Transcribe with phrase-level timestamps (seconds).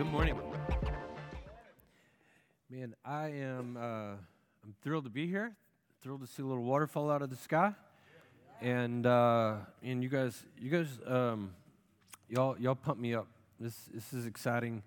[0.00, 0.40] Good morning.
[2.70, 5.54] Man, I am uh, I'm thrilled to be here.
[6.00, 7.74] Thrilled to see a little waterfall out of the sky,
[8.62, 11.52] and uh, and you guys, you guys, um,
[12.30, 13.26] y'all y'all pump me up.
[13.60, 14.82] This this is exciting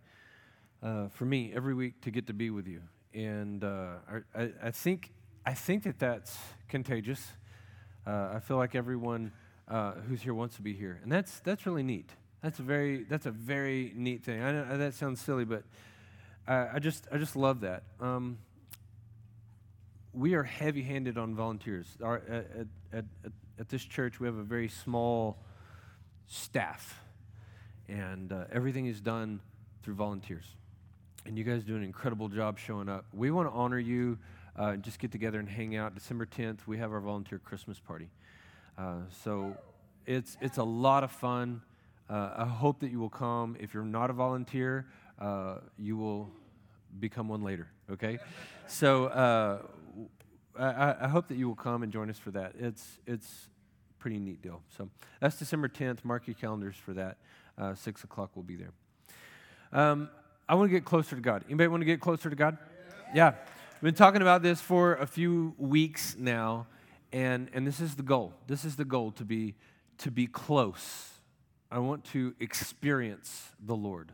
[0.82, 2.82] uh, for me every week to get to be with you,
[3.14, 3.98] and uh,
[4.36, 5.12] I, I think
[5.46, 6.36] I think that that's
[6.68, 7.34] contagious.
[8.08, 9.32] Uh, I feel like everyone
[9.68, 12.10] uh, who's here wants to be here, and that's that's really neat.
[12.44, 14.44] That's a very that's a very neat thing.
[14.44, 15.64] I know that sounds silly, but
[16.46, 17.84] I, I just I just love that.
[18.02, 18.38] Um,
[20.14, 21.88] we are heavy-handed on volunteers.
[22.04, 25.38] Our, at, at, at, at, this church, we have a very small
[26.28, 27.02] staff,
[27.88, 29.40] and uh, everything is done
[29.82, 30.46] through volunteers.
[31.26, 33.06] And you guys do an incredible job showing up.
[33.14, 34.20] We want to honor you.
[34.56, 35.96] Uh, just get together and hang out.
[35.96, 38.10] December 10th, we have our volunteer Christmas party.
[38.78, 39.58] Uh, so
[40.06, 41.62] it's it's a lot of fun.
[42.10, 43.56] Uh, I hope that you will come.
[43.60, 44.88] If you're not a volunteer,
[45.20, 46.30] uh, you will
[47.00, 48.20] become one later, okay?
[48.68, 49.60] so uh,
[50.58, 52.54] I, I, hope that you will come and join us for that.
[52.60, 53.48] It's, it's
[54.00, 54.62] pretty neat deal.
[54.78, 56.04] So that's December 10th.
[56.04, 57.18] Mark your calendars for that.
[57.58, 58.72] Uh, 6 o'clock we'll be there.
[59.72, 60.10] Um,
[60.48, 61.46] I want to get closer to God.
[61.48, 62.58] Anybody want to get closer to God?
[63.14, 63.32] Yeah.
[63.32, 63.36] yeah.
[63.82, 66.68] We've been talking about this for a few weeks now,
[67.12, 68.34] and, and this is the goal.
[68.48, 69.56] This is the goal to be,
[70.00, 71.13] to be close
[71.74, 74.12] I want to experience the Lord.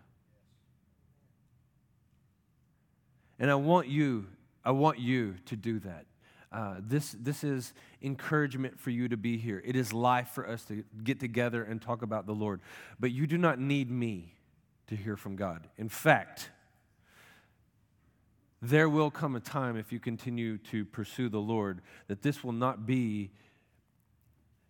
[3.38, 4.28] And I want you,
[4.64, 6.06] I want you to do that.
[6.54, 9.62] Uh, this, this is encouragement for you to be here.
[9.66, 12.62] It is life for us to get together and talk about the Lord.
[12.98, 14.36] But you do not need me
[14.88, 15.68] to hear from God.
[15.78, 16.52] In fact,
[18.62, 22.54] there will come a time if you continue to pursue the Lord that this will
[22.54, 23.32] not be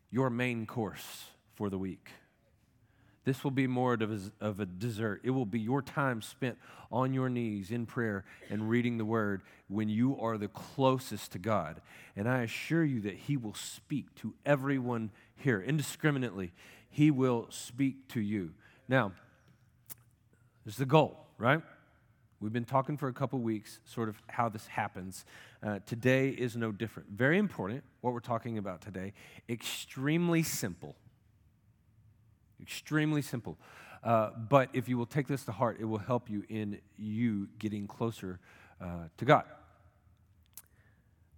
[0.09, 2.09] your main course for the week.
[3.25, 5.21] This will be more of a, dessert.
[5.23, 6.57] It will be your time spent
[6.91, 11.39] on your knees in prayer and reading the word when you are the closest to
[11.39, 11.81] God.
[12.15, 16.53] And I assure you that He will speak to everyone here indiscriminately.
[16.89, 18.51] He will speak to you.
[18.87, 19.11] Now,
[20.65, 21.61] there's the goal, right?
[22.39, 25.25] We've been talking for a couple weeks, sort of how this happens.
[25.61, 27.09] Uh, today is no different.
[27.09, 29.13] Very important, what we're talking about today.
[29.49, 30.95] Extremely simple.
[32.61, 33.57] Extremely simple.
[34.03, 37.47] Uh, but if you will take this to heart, it will help you in you
[37.59, 38.39] getting closer
[38.81, 39.43] uh, to God.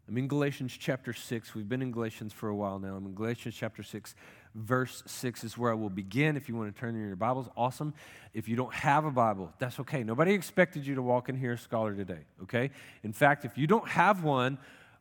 [0.07, 1.55] I'm in Galatians chapter 6.
[1.55, 2.95] We've been in Galatians for a while now.
[2.95, 4.13] I'm in Galatians chapter 6.
[4.53, 6.35] Verse 6 is where I will begin.
[6.35, 7.93] If you want to turn in your Bibles, awesome.
[8.33, 10.03] If you don't have a Bible, that's okay.
[10.03, 12.71] Nobody expected you to walk in here a scholar today, okay?
[13.03, 14.57] In fact, if you don't have one,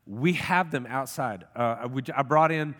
[0.07, 1.45] we have them outside.
[1.55, 2.75] Uh, I brought in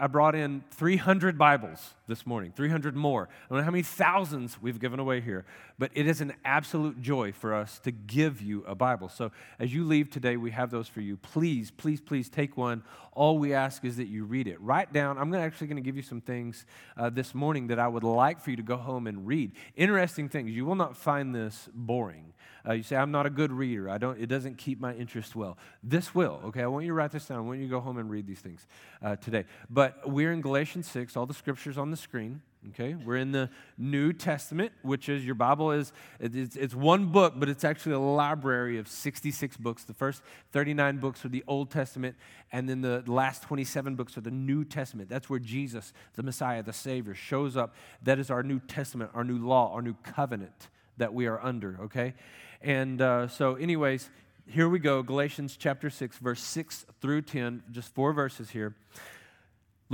[0.00, 3.28] I brought in 300 Bibles this morning, 300 more.
[3.30, 5.44] I don't know how many thousands we've given away here,
[5.78, 9.08] but it is an absolute joy for us to give you a Bible.
[9.08, 11.16] So as you leave today, we have those for you.
[11.16, 12.82] Please, please, please take one.
[13.12, 14.60] All we ask is that you read it.
[14.60, 16.66] Write down, I'm actually going to give you some things
[16.96, 19.52] uh, this morning that I would like for you to go home and read.
[19.76, 20.50] Interesting things.
[20.50, 22.34] You will not find this boring.
[22.66, 23.90] Uh, you say, I'm not a good reader.
[23.90, 25.58] I don't, it doesn't keep my interest well.
[25.82, 26.62] This will, okay?
[26.62, 27.38] I want you to write this down.
[27.38, 28.66] I want you to go home and read these things
[29.02, 29.44] uh, today.
[29.68, 32.42] But we're in Galatians 6, all the scriptures on the screen.
[32.70, 37.34] Okay, we're in the New Testament, which is your Bible is it's, it's one book,
[37.36, 39.84] but it's actually a library of 66 books.
[39.84, 40.22] The first
[40.52, 42.16] 39 books are the Old Testament,
[42.50, 45.08] and then the last 27 books are the New Testament.
[45.10, 47.76] That's where Jesus, the Messiah, the Savior, shows up.
[48.02, 51.78] That is our New Testament, our new law, our new covenant that we are under.
[51.82, 52.14] Okay,
[52.62, 54.08] and uh, so, anyways,
[54.48, 58.74] here we go Galatians chapter 6, verse 6 through 10, just four verses here.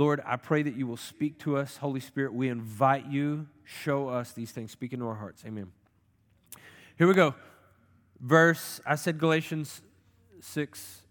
[0.01, 1.77] Lord, I pray that you will speak to us.
[1.77, 5.43] Holy Spirit, we invite you, show us these things, speak into our hearts.
[5.45, 5.71] Amen.
[6.97, 7.35] Here we go.
[8.19, 9.83] Verse, I said Galatians
[10.39, 11.01] 6,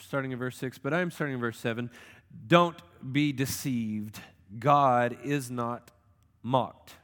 [0.00, 1.90] starting in verse 6, but I'm starting in verse 7.
[2.46, 2.78] Don't
[3.12, 4.20] be deceived.
[4.58, 5.90] God is not
[6.42, 6.94] mocked.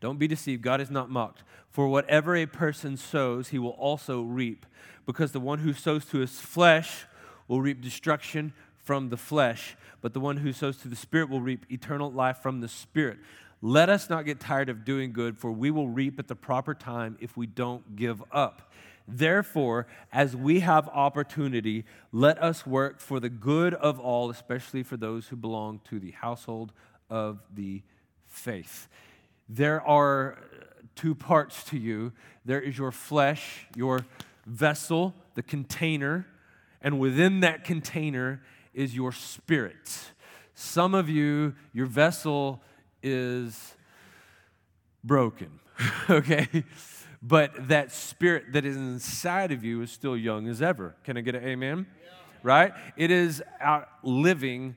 [0.00, 0.60] Don't be deceived.
[0.60, 1.44] God is not mocked.
[1.70, 4.66] For whatever a person sows, he will also reap.
[5.06, 7.06] Because the one who sows to his flesh
[7.46, 8.54] will reap destruction
[8.84, 12.36] from the flesh, but the one who sows to the Spirit will reap eternal life
[12.42, 13.16] from the Spirit.
[13.62, 16.74] Let us not get tired of doing good, for we will reap at the proper
[16.74, 18.70] time if we don't give up.
[19.08, 24.98] Therefore, as we have opportunity, let us work for the good of all, especially for
[24.98, 26.74] those who belong to the household
[27.08, 27.80] of the
[28.26, 28.88] faith.
[29.48, 30.36] There are
[30.96, 32.12] two parts to you
[32.44, 34.04] there is your flesh, your
[34.44, 36.26] vessel, the container,
[36.82, 38.42] and within that container
[38.74, 40.12] is your spirit.
[40.54, 42.62] Some of you, your vessel
[43.02, 43.74] is
[45.02, 45.60] broken,
[46.10, 46.48] okay?
[47.22, 50.94] But that spirit that is inside of you is still young as ever.
[51.04, 51.86] Can I get an amen?
[51.88, 52.10] Yeah.
[52.42, 52.72] Right?
[52.96, 54.76] It is outliving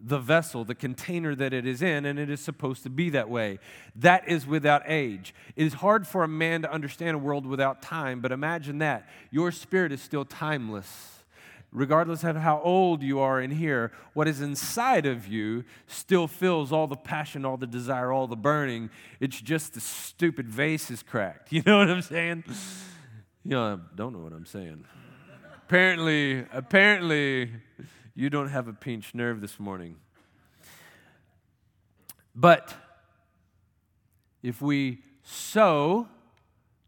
[0.00, 3.28] the vessel, the container that it is in, and it is supposed to be that
[3.28, 3.58] way.
[3.96, 5.34] That is without age.
[5.56, 9.08] It is hard for a man to understand a world without time, but imagine that.
[9.30, 11.19] Your spirit is still timeless.
[11.72, 16.72] Regardless of how old you are in here, what is inside of you still fills
[16.72, 18.90] all the passion, all the desire, all the burning.
[19.20, 21.52] It's just the stupid vase is cracked.
[21.60, 22.44] You know what I'm saying?
[23.44, 24.84] You know, I don't know what I'm saying.
[25.56, 27.50] apparently, apparently,
[28.14, 29.96] you don't have a pinched nerve this morning.
[32.34, 32.74] But
[34.42, 36.08] if we sow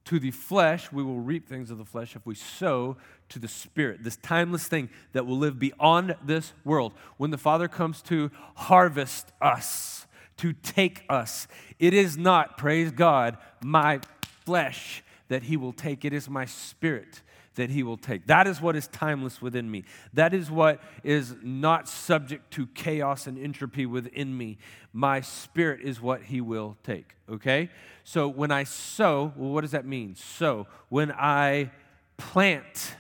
[0.05, 2.17] to the flesh, we will reap things of the flesh.
[2.17, 2.97] If we sow
[3.29, 7.69] to the Spirit, this timeless thing that will live beyond this world, when the Father
[7.69, 10.07] comes to harvest us,
[10.39, 11.47] to take us,
[11.79, 14.01] it is not, praise God, my
[14.45, 17.23] flesh that He will take, it is my Spirit
[17.55, 18.27] that he will take.
[18.27, 19.85] That is what is timeless within me.
[20.15, 24.59] That is what is not subject to chaos and entropy within me.
[24.93, 27.15] My spirit is what he will take.
[27.29, 27.71] Okay?
[28.05, 30.15] So when I sow, well, what does that mean?
[30.15, 31.71] So when I
[32.17, 32.97] plant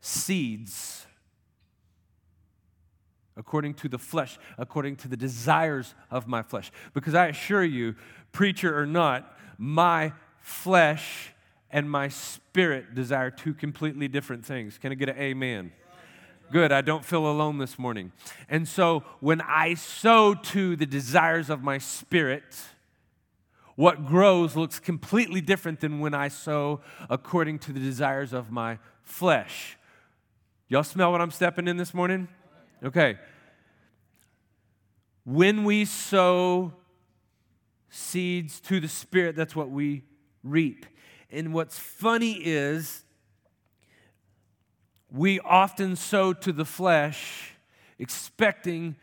[0.00, 1.06] seeds,
[3.36, 6.70] according to the flesh, according to the desires of my flesh.
[6.94, 7.96] Because I assure you,
[8.32, 11.32] preacher or not, my flesh
[11.72, 14.78] and my spirit desire two completely different things.
[14.78, 15.72] Can I get an amen?
[16.52, 18.10] Good, I don't feel alone this morning.
[18.48, 22.42] And so when I sow to the desires of my spirit,
[23.76, 28.78] what grows looks completely different than when I sow according to the desires of my
[29.02, 29.78] flesh.
[30.68, 32.28] Y'all smell what I'm stepping in this morning?
[32.82, 33.16] Okay.
[35.24, 36.72] When we sow
[37.90, 40.02] seeds to the Spirit, that's what we
[40.42, 40.86] reap.
[41.32, 43.04] And what's funny is
[45.10, 47.52] we often sow to the flesh
[47.98, 48.96] expecting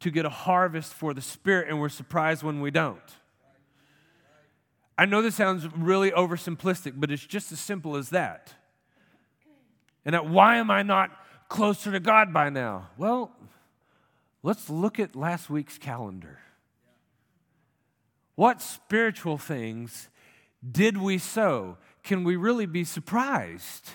[0.00, 2.98] to get a harvest for the spirit, and we're surprised when we don't.
[4.96, 8.54] I know this sounds really oversimplistic, but it's just as simple as that.
[10.04, 11.10] And that, why am I not
[11.48, 12.88] closer to God by now?
[12.96, 13.30] Well,
[14.42, 16.38] let's look at last week's calendar.
[18.34, 20.08] What spiritual things
[20.68, 21.78] did we sow?
[22.02, 23.90] Can we really be surprised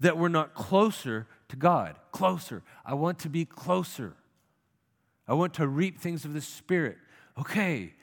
[0.00, 1.96] that we're not closer to God?
[2.12, 2.62] Closer.
[2.84, 4.14] I want to be closer.
[5.28, 6.98] I want to reap things of the Spirit.
[7.38, 7.94] Okay,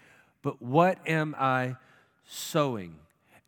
[0.41, 1.77] but what am I
[2.25, 2.95] sowing?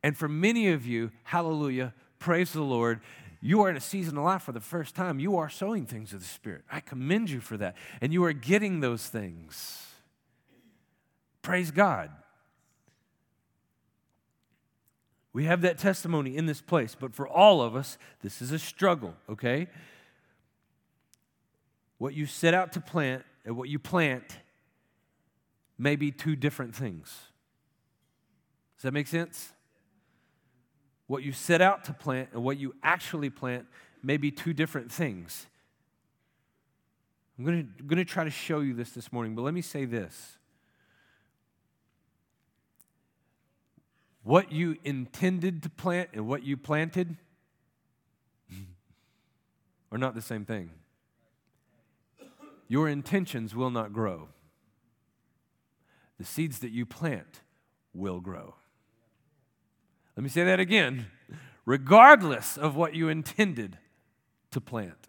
[0.02, 3.02] And for many of you, hallelujah, praise the Lord,
[3.42, 5.20] you are in a season of life for the first time.
[5.20, 6.64] You are sowing things of the Spirit.
[6.72, 7.76] I commend you for that.
[8.02, 9.86] And you are getting those things.
[11.44, 12.10] Praise God.
[15.36, 18.58] We have that testimony in this place, but for all of us, this is a
[18.58, 19.68] struggle, okay?
[21.98, 24.38] What you set out to plant and what you plant
[25.78, 27.14] may be two different things.
[28.78, 29.52] Does that make sense?
[31.08, 33.66] What you set out to plant and what you actually plant
[34.02, 35.48] may be two different things.
[37.38, 40.38] I'm going to, try to show you this this morning, but let me say this.
[44.26, 47.16] What you intended to plant and what you planted
[49.92, 50.72] are not the same thing.
[52.68, 54.30] Your intentions will not grow.
[56.18, 57.42] The seeds that you plant
[57.94, 58.56] will grow.
[60.18, 61.06] Let me say that again.
[61.64, 63.78] Regardless of what you intended
[64.50, 65.08] to plant,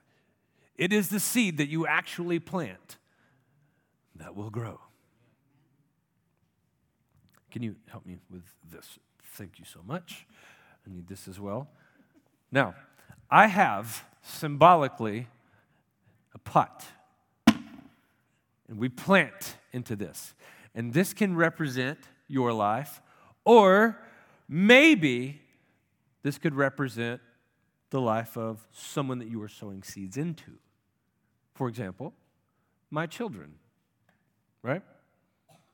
[0.76, 2.98] it is the seed that you actually plant
[4.14, 4.80] that will grow.
[7.56, 8.98] Can you help me with this?
[9.22, 10.26] Thank you so much.
[10.86, 11.68] I need this as well.
[12.52, 12.74] Now,
[13.30, 15.28] I have symbolically
[16.34, 16.84] a pot,
[17.46, 20.34] and we plant into this.
[20.74, 21.98] And this can represent
[22.28, 23.00] your life,
[23.42, 24.02] or
[24.46, 25.40] maybe
[26.22, 27.22] this could represent
[27.88, 30.58] the life of someone that you are sowing seeds into.
[31.54, 32.12] For example,
[32.90, 33.54] my children,
[34.62, 34.82] right?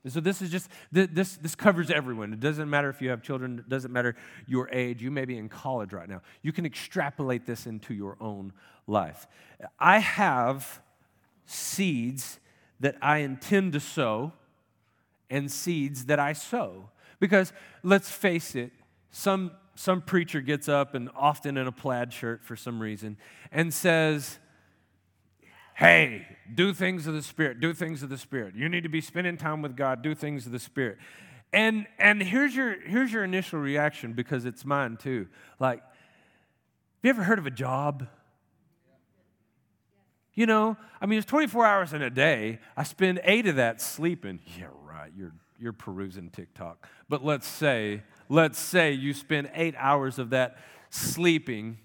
[0.08, 2.32] So this is just this this covers everyone.
[2.32, 4.16] It doesn't matter if you have children, it doesn't matter
[4.46, 5.00] your age.
[5.00, 6.22] You may be in college right now.
[6.42, 8.52] You can extrapolate this into your own
[8.86, 9.28] life.
[9.78, 10.82] I have
[11.46, 12.40] seeds
[12.80, 14.32] that I intend to sow
[15.30, 16.90] and seeds that I sow.
[17.20, 17.52] Because
[17.84, 18.72] let's face it,
[19.12, 23.16] some some preacher gets up and often in a plaid shirt for some reason
[23.50, 24.38] and says,
[25.74, 28.54] Hey, do things of the Spirit, do things of the Spirit.
[28.54, 30.98] You need to be spending time with God, do things of the Spirit.
[31.52, 35.28] And and here's your here's your initial reaction because it's mine too.
[35.58, 35.88] Like, have
[37.02, 38.08] you ever heard of a job?
[40.34, 42.58] You know, I mean, it's 24 hours in a day.
[42.74, 44.40] I spend eight of that sleeping.
[44.58, 45.12] Yeah, right.
[45.14, 46.88] You're you're perusing TikTok.
[47.08, 50.56] But let's say, let's say you spend eight hours of that
[50.90, 51.78] sleeping,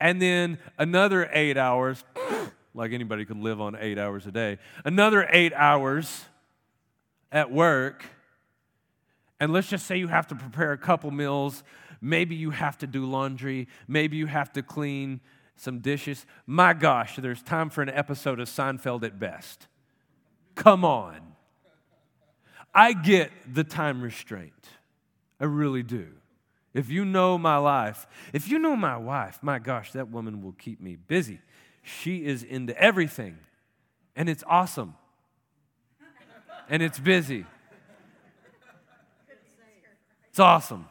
[0.00, 2.02] and then another eight hours,
[2.74, 6.24] like anybody could live on eight hours a day, another eight hours
[7.32, 8.04] at work
[9.40, 11.64] and let's just say you have to prepare a couple meals.
[12.00, 13.68] Maybe you have to do laundry.
[13.88, 15.20] Maybe you have to clean
[15.56, 16.24] some dishes.
[16.46, 19.66] My gosh, there's time for an episode of Seinfeld at best.
[20.54, 21.20] Come on.
[22.74, 24.68] I get the time restraint.
[25.40, 26.08] I really do.
[26.72, 30.52] If you know my life, if you know my wife, my gosh, that woman will
[30.52, 31.40] keep me busy.
[31.84, 33.38] She is into everything,
[34.16, 34.94] and it's awesome,
[36.68, 37.44] and it's busy.
[40.30, 40.86] It's awesome.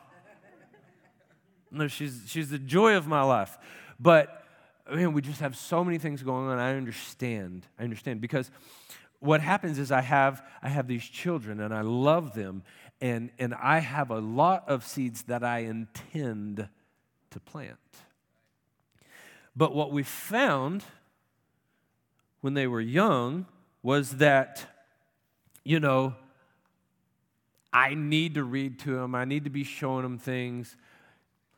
[1.69, 3.57] No, she's, she's the joy of my life.
[3.99, 4.45] But,
[4.89, 6.59] man, we just have so many things going on.
[6.59, 7.65] I understand.
[7.79, 8.21] I understand.
[8.21, 8.51] Because
[9.19, 12.63] what happens is I have, I have these children and I love them,
[13.01, 16.69] and, and I have a lot of seeds that I intend
[17.31, 17.79] to plant.
[19.55, 20.83] But what we found
[22.41, 23.45] when they were young
[23.81, 24.65] was that,
[25.63, 26.15] you know,
[27.71, 29.15] I need to read to them.
[29.15, 30.75] I need to be showing them things.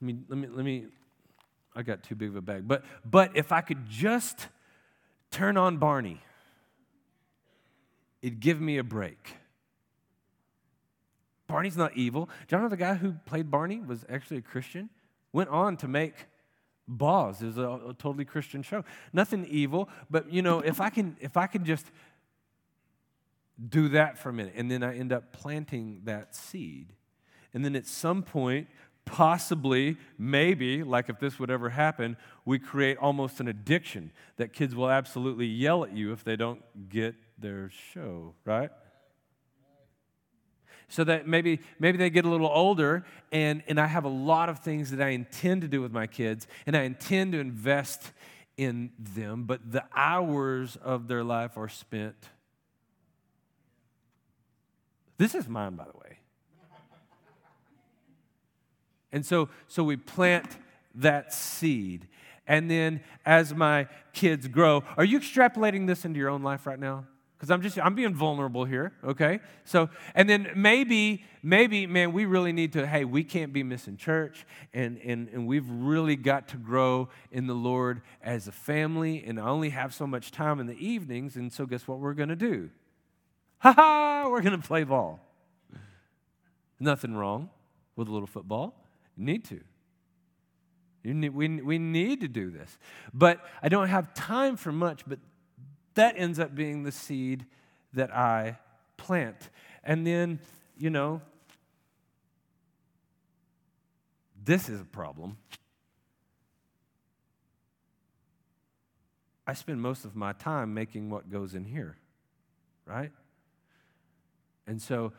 [0.02, 0.86] Let me, let me, let me,
[1.76, 2.68] I got too big of a bag.
[2.68, 4.48] But, but if I could just
[5.32, 6.22] turn on Barney,
[8.22, 9.38] it'd give me a break.
[11.48, 12.30] Barney's not evil.
[12.48, 14.90] Do you know the guy who played Barney was actually a Christian?
[15.32, 16.16] Went on to make
[16.88, 17.42] Boz.
[17.42, 18.84] is a, a totally Christian show.
[19.12, 21.86] Nothing evil, but you know, if I can, if I can just
[23.70, 24.54] do that for a minute.
[24.56, 26.94] And then I end up planting that seed.
[27.54, 28.68] And then at some point,
[29.06, 34.76] possibly, maybe, like if this would ever happen, we create almost an addiction that kids
[34.76, 38.72] will absolutely yell at you if they don't get their show, right?
[40.88, 44.50] So that maybe maybe they get a little older and, and I have a lot
[44.50, 48.12] of things that I intend to do with my kids and I intend to invest
[48.56, 52.30] in them, but the hours of their life are spent
[55.18, 56.20] this is mine, by the way.
[59.12, 60.58] And so, so we plant
[60.96, 62.08] that seed.
[62.48, 66.80] And then as my kids grow, are you extrapolating this into your own life right
[66.80, 67.06] now?
[67.46, 69.40] Because I'm just, I'm being vulnerable here, okay?
[69.66, 73.98] So, and then maybe, maybe, man, we really need to, hey, we can't be missing
[73.98, 79.24] church, and, and, and we've really got to grow in the Lord as a family,
[79.24, 82.16] and I only have so much time in the evenings, and so guess what we're
[82.16, 82.72] gonna do?
[83.60, 85.20] Ha ha, we're going to play ball.
[86.80, 87.52] Nothing wrong
[87.96, 88.76] with a little football.
[89.16, 89.62] You need to.
[91.04, 92.80] You need, we, we need to do this.
[93.14, 95.20] But I don't have time for much, but
[95.96, 97.46] that ends up being the seed
[97.94, 98.58] that I
[98.98, 99.50] plant.
[99.84, 100.40] And then,
[100.78, 101.22] you know,
[104.44, 105.38] this is a problem.
[109.48, 111.98] I spend most of my time making what goes in here,
[112.86, 113.12] right?
[114.66, 115.14] And so,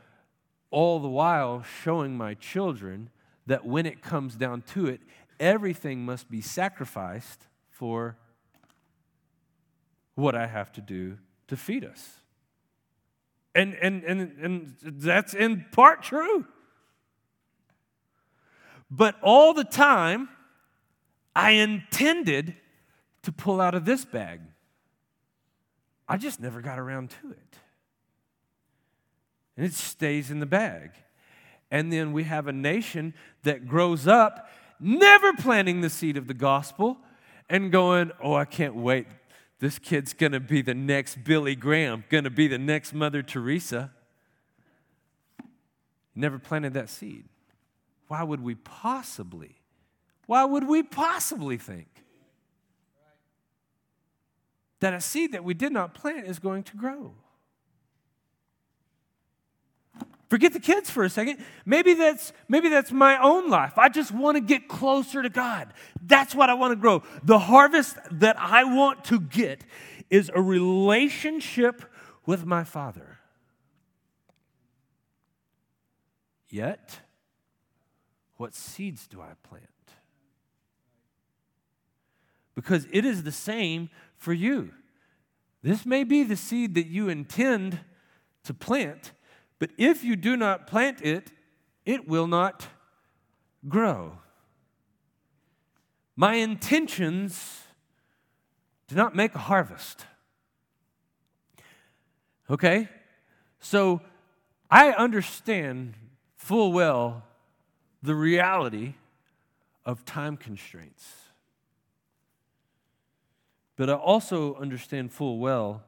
[0.70, 3.10] all the while showing my children
[3.46, 5.00] that when it comes down to it,
[5.38, 8.16] everything must be sacrificed for
[10.16, 12.20] what I have to do to feed us.
[13.54, 16.44] And, and, and, and that's in part true.
[18.90, 20.28] But all the time,
[21.34, 22.56] I intended
[23.22, 24.40] to pull out of this bag.
[26.08, 27.58] I just never got around to it
[29.56, 30.90] and it stays in the bag.
[31.70, 36.34] And then we have a nation that grows up never planting the seed of the
[36.34, 36.98] gospel
[37.48, 39.06] and going, Oh, I can't wait.
[39.58, 43.90] This kid's to be the next Billy Graham, to be the next Mother Teresa.
[46.14, 47.24] Never planted that seed.
[48.08, 49.56] Why would we possibly?
[50.26, 51.88] Why would we possibly think
[54.80, 57.14] that a seed that we did not plant is going to grow?
[60.28, 61.38] Forget the kids for a second.
[61.64, 63.78] Maybe that's maybe that's my own life.
[63.78, 65.72] I just want to get closer to God.
[66.04, 67.02] That's what I want to grow.
[67.22, 69.64] The harvest that I want to get
[70.10, 71.82] is a relationship
[72.24, 73.18] with my Father.
[76.48, 77.00] Yet,
[78.36, 79.64] what seeds do I plant?
[82.54, 84.70] Because it is the same for you.
[85.62, 87.80] This may be the seed that you intend
[88.44, 89.12] to plant,
[89.58, 91.32] But if you do not plant it,
[91.84, 92.66] it will not
[93.68, 94.18] grow.
[96.14, 97.62] My intentions
[98.88, 100.06] do not make a harvest.
[102.50, 102.88] Okay?
[103.60, 104.00] So
[104.70, 105.94] I understand
[106.36, 107.24] full well
[108.02, 108.94] the reality
[109.84, 111.12] of time constraints.
[113.76, 115.82] But I also understand full well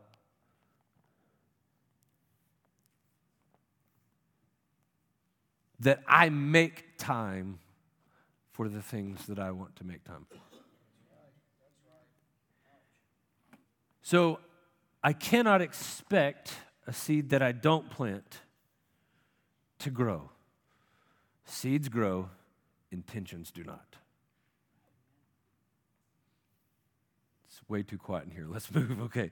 [5.80, 7.58] that I make time
[8.52, 10.38] for the things that I want to make time for.
[14.02, 14.40] So
[15.02, 16.54] I cannot expect
[16.86, 18.38] a seed that I don't plant
[19.80, 20.30] to grow.
[21.44, 22.30] Seeds grow,
[22.90, 23.96] intentions do not.
[27.46, 28.46] It's way too quiet in here.
[28.48, 29.00] Let's move.
[29.02, 29.30] Okay.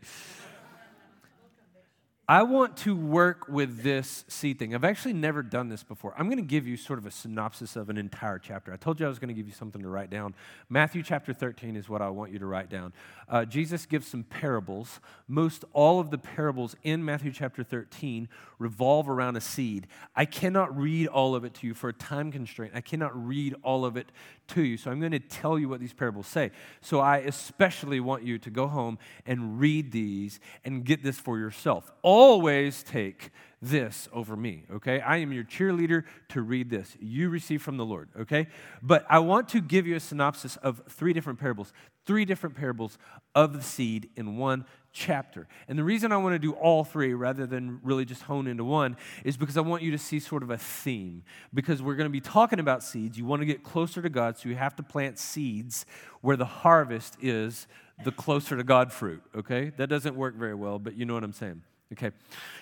[2.29, 4.75] I want to work with this seed thing.
[4.75, 6.13] I've actually never done this before.
[6.19, 8.73] I'm going to give you sort of a synopsis of an entire chapter.
[8.73, 10.35] I told you I was going to give you something to write down.
[10.69, 12.93] Matthew chapter 13 is what I want you to write down.
[13.29, 14.99] Uh, Jesus gives some parables.
[15.29, 18.29] Most all of the parables in Matthew chapter 13
[18.59, 19.87] revolve around a seed.
[20.17, 22.73] I cannot read all of it to you for a time constraint.
[22.75, 24.11] I cannot read all of it
[24.49, 24.77] to you.
[24.77, 26.51] So I'm going to tell you what these parables say.
[26.81, 31.39] So I especially want you to go home and read these and get this for
[31.39, 31.93] yourself.
[32.19, 33.31] Always take
[33.61, 35.03] this over me, okay?
[35.03, 36.97] I am your cheerleader to read this.
[36.99, 38.47] You receive from the Lord, okay?
[38.83, 41.75] But I want to give you a synopsis of three different parables,
[42.07, 42.97] three different parables
[43.35, 45.47] of the seed in one chapter.
[45.69, 48.65] And the reason I want to do all three rather than really just hone into
[48.65, 51.23] one is because I want you to see sort of a theme.
[51.53, 53.19] Because we're going to be talking about seeds.
[53.19, 55.85] You want to get closer to God, so you have to plant seeds
[56.23, 57.67] where the harvest is
[58.05, 59.71] the closer to God fruit, okay?
[59.77, 61.61] That doesn't work very well, but you know what I'm saying.
[61.93, 62.11] Okay.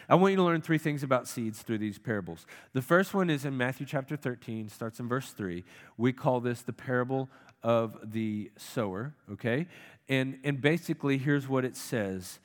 [0.08, 2.46] I want you to learn three things about seeds through these parables.
[2.74, 5.64] The first one is in Matthew chapter 13, starts in verse 3.
[5.96, 7.30] We call this the parable
[7.62, 9.66] of the sower, okay?
[10.08, 12.38] And, and basically, here's what it says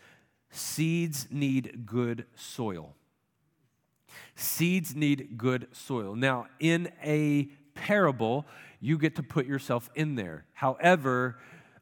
[0.52, 2.96] Seeds need good soil.
[4.36, 6.16] Seeds need good soil.
[6.16, 8.46] Now, in a parable,
[8.80, 10.46] you get to put yourself in there.
[10.54, 11.38] However,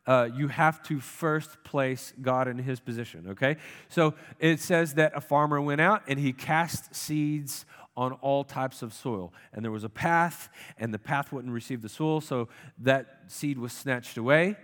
[0.07, 3.57] uh, you have to first place God in his position, okay?
[3.89, 7.65] So it says that a farmer went out and he cast seeds
[7.97, 9.33] on all types of soil.
[9.51, 12.47] And there was a path, and the path wouldn't receive the soil, so
[12.79, 14.55] that seed was snatched away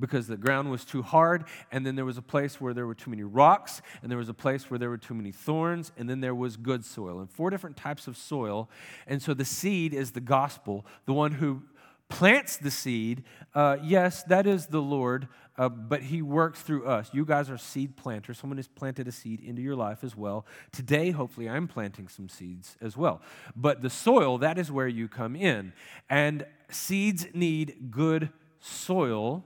[0.00, 1.44] because the ground was too hard.
[1.70, 4.30] And then there was a place where there were too many rocks, and there was
[4.30, 7.30] a place where there were too many thorns, and then there was good soil, and
[7.30, 8.70] four different types of soil.
[9.06, 11.62] And so the seed is the gospel, the one who
[12.10, 17.08] plants the seed, uh, yes, that is the Lord, uh, but He works through us.
[17.12, 18.38] You guys are seed planters.
[18.38, 20.44] Someone has planted a seed into your life as well.
[20.72, 23.22] Today, hopefully, I'm planting some seeds as well.
[23.56, 25.72] But the soil, that is where you come in.
[26.08, 29.44] And seeds need good soil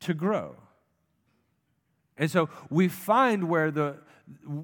[0.00, 0.56] to grow.
[2.16, 3.98] And so we find where the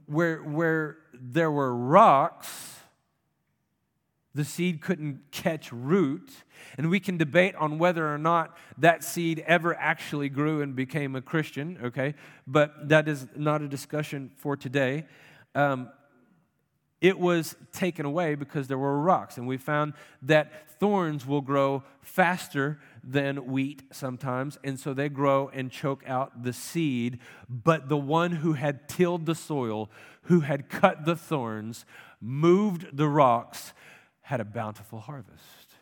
[0.06, 2.80] where where there were rocks
[4.34, 6.30] the seed couldn't catch root.
[6.76, 11.14] And we can debate on whether or not that seed ever actually grew and became
[11.14, 12.14] a Christian, okay?
[12.46, 15.06] But that is not a discussion for today.
[15.54, 15.90] Um,
[17.00, 19.36] it was taken away because there were rocks.
[19.36, 19.92] And we found
[20.22, 24.58] that thorns will grow faster than wheat sometimes.
[24.64, 27.18] And so they grow and choke out the seed.
[27.48, 29.90] But the one who had tilled the soil,
[30.22, 31.84] who had cut the thorns,
[32.20, 33.74] moved the rocks,
[34.24, 35.74] had a bountiful harvest.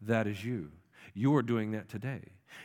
[0.00, 0.70] That is you.
[1.12, 2.22] You are doing that today.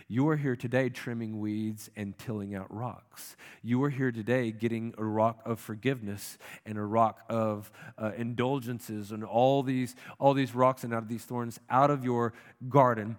[0.07, 3.35] You are here today trimming weeds and tilling out rocks.
[3.61, 9.11] You are here today getting a rock of forgiveness and a rock of uh, indulgences
[9.11, 12.33] and all these, all these rocks and out of these thorns out of your
[12.69, 13.17] garden.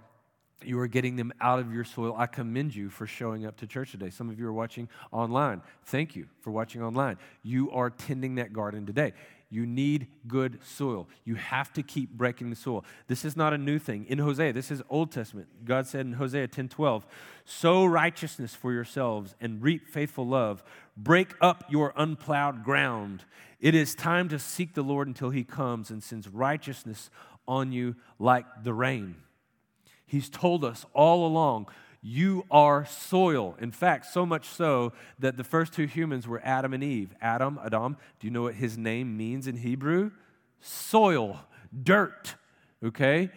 [0.64, 2.14] You are getting them out of your soil.
[2.16, 4.08] I commend you for showing up to church today.
[4.08, 5.60] Some of you are watching online.
[5.84, 7.18] Thank you for watching online.
[7.42, 9.12] You are tending that garden today.
[9.48, 11.08] You need good soil.
[11.24, 12.84] You have to keep breaking the soil.
[13.06, 14.04] This is not a new thing.
[14.08, 15.64] In Hosea, this is Old Testament.
[15.64, 17.06] God said in Hosea 10 12,
[17.44, 20.64] sow righteousness for yourselves and reap faithful love.
[20.96, 23.24] Break up your unplowed ground.
[23.60, 27.08] It is time to seek the Lord until he comes and sends righteousness
[27.46, 29.16] on you like the rain.
[30.06, 31.68] He's told us all along
[32.06, 33.56] you are soil.
[33.60, 37.12] In fact, so much so that the first two humans were Adam and Eve.
[37.20, 40.12] Adam, Adam, do you know what his name means in Hebrew?
[40.60, 41.40] Soil,
[41.82, 42.36] dirt.
[42.84, 43.28] Okay?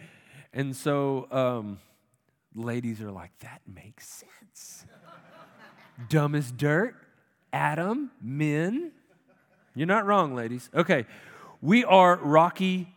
[0.52, 1.80] And so um,
[2.54, 4.86] ladies are like, that makes sense.
[6.08, 6.94] Dumb as dirt,
[7.52, 8.92] Adam, men.
[9.74, 10.70] You're not wrong, ladies.
[10.72, 11.06] Okay.
[11.60, 12.94] We are rocky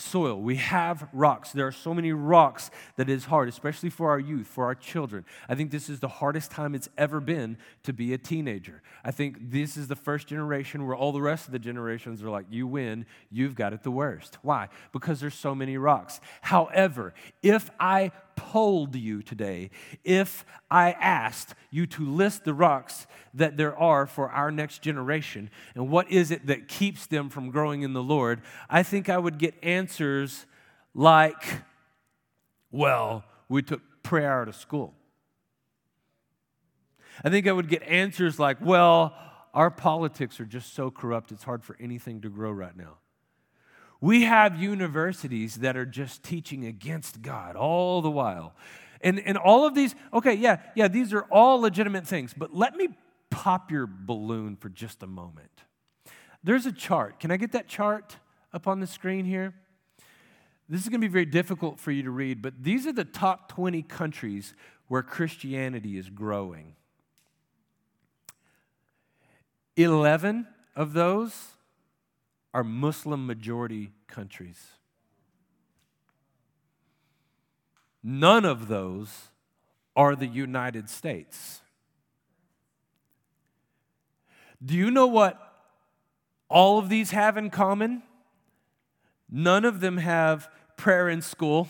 [0.00, 0.40] soil.
[0.40, 1.52] We have rocks.
[1.52, 4.74] There are so many rocks that it is hard, especially for our youth, for our
[4.74, 5.24] children.
[5.48, 8.82] I think this is the hardest time it's ever been to be a teenager.
[9.04, 12.30] I think this is the first generation where all the rest of the generations are
[12.30, 14.38] like, you win, you've got it the worst.
[14.42, 14.68] Why?
[14.92, 16.20] Because there's so many rocks.
[16.40, 19.70] However, if I polled you today,
[20.02, 25.50] if I asked you to list the rocks that there are for our next generation
[25.74, 29.18] and what is it that keeps them from growing in the Lord, I think I
[29.18, 30.46] would get answers
[30.94, 31.44] like,
[32.70, 34.94] well, we took prayer out of school.
[37.22, 39.14] I think I would get answers like, well,
[39.52, 42.96] our politics are just so corrupt, it's hard for anything to grow right now.
[44.00, 48.54] We have universities that are just teaching against God all the while.
[49.02, 52.76] And, and all of these, okay, yeah, yeah, these are all legitimate things, but let
[52.76, 52.88] me
[53.30, 55.64] pop your balloon for just a moment.
[56.42, 57.20] There's a chart.
[57.20, 58.16] Can I get that chart
[58.52, 59.54] up on the screen here?
[60.68, 63.04] This is going to be very difficult for you to read, but these are the
[63.04, 64.54] top 20 countries
[64.88, 66.74] where Christianity is growing.
[69.76, 71.54] 11 of those
[72.52, 74.58] are Muslim majority countries.
[78.02, 79.28] None of those
[79.94, 81.60] are the United States.
[84.64, 85.38] Do you know what
[86.48, 88.02] all of these have in common?
[89.30, 91.68] None of them have prayer in school.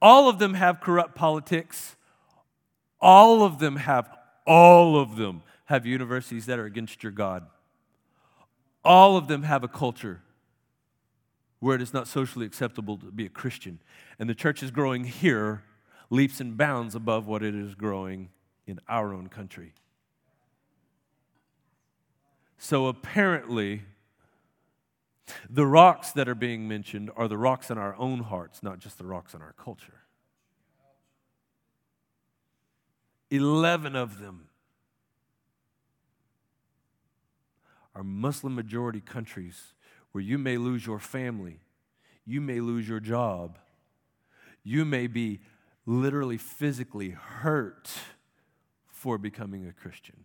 [0.00, 1.96] All of them have corrupt politics.
[3.00, 4.08] All of them have,
[4.46, 7.46] all of them have universities that are against your God.
[8.84, 10.22] All of them have a culture
[11.60, 13.80] where it is not socially acceptable to be a Christian.
[14.18, 15.64] And the church is growing here
[16.10, 18.30] leaps and bounds above what it is growing
[18.66, 19.74] in our own country.
[22.56, 23.82] So apparently,
[25.48, 28.98] the rocks that are being mentioned are the rocks in our own hearts, not just
[28.98, 30.02] the rocks in our culture.
[33.30, 34.47] 11 of them
[37.98, 39.74] are Muslim majority countries
[40.12, 41.58] where you may lose your family,
[42.24, 43.58] you may lose your job,
[44.62, 45.40] you may be
[45.84, 47.90] literally physically hurt
[48.86, 50.24] for becoming a Christian.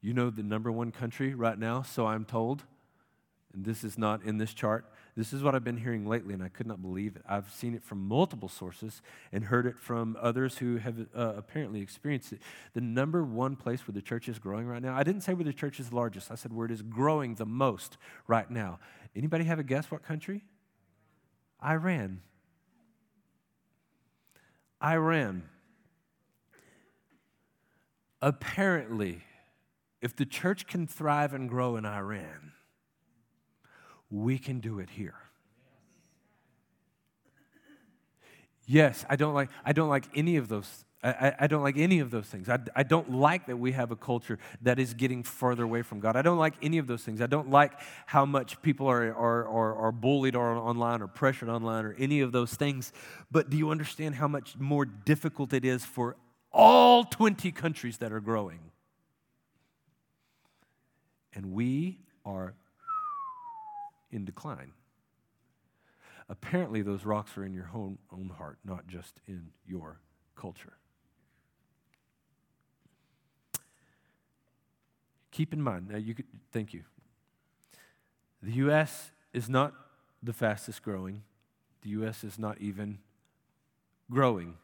[0.00, 2.64] You know the number one country right now, so I'm told,
[3.52, 4.84] and this is not in this chart,
[5.16, 7.22] this is what I've been hearing lately, and I could not believe it.
[7.28, 11.80] I've seen it from multiple sources and heard it from others who have uh, apparently
[11.80, 12.40] experienced it.
[12.74, 15.44] The number one place where the church is growing right now, I didn't say where
[15.44, 18.78] the church is largest, I said where it is growing the most right now.
[19.16, 20.44] Anybody have a guess what country?
[21.62, 22.20] Iran.
[24.82, 25.42] Iran.
[28.22, 29.22] Apparently,
[30.00, 32.52] if the church can thrive and grow in Iran,
[34.10, 35.14] we can do it here.
[38.66, 40.84] Yes, I don't like, I don't like any of those.
[41.02, 42.48] I, I don't like any of those things.
[42.48, 45.98] I, I don't like that we have a culture that is getting further away from
[45.98, 46.14] God.
[46.14, 47.22] I don't like any of those things.
[47.22, 47.72] I don't like
[48.06, 52.20] how much people are, are, are, are bullied or online or pressured online or any
[52.20, 52.92] of those things.
[53.30, 56.16] But do you understand how much more difficult it is for
[56.52, 58.60] all 20 countries that are growing?
[61.34, 62.54] And we are
[64.10, 64.72] in decline.
[66.28, 70.00] Apparently, those rocks are in your own, own heart, not just in your
[70.36, 70.74] culture.
[75.32, 76.84] Keep in mind, now you could, thank you.
[78.42, 79.10] The U.S.
[79.32, 79.74] is not
[80.22, 81.22] the fastest growing.
[81.82, 82.24] The U.S.
[82.24, 82.98] is not even
[84.10, 84.54] growing.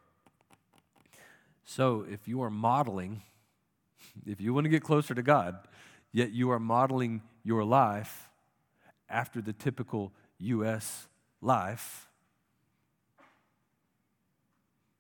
[1.64, 3.22] So, if you are modeling,
[4.24, 5.56] if you want to get closer to God,
[6.12, 8.28] yet you are modeling your life
[9.08, 11.08] after the typical U.S.
[11.40, 12.08] life,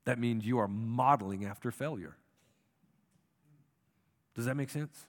[0.04, 2.16] that means you are modeling after failure.
[4.34, 5.06] Does that make sense?